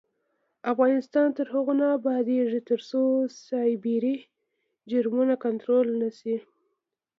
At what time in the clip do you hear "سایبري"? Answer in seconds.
3.47-4.17